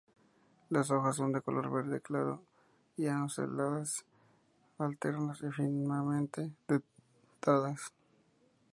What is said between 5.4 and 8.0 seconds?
y finamente dentadas.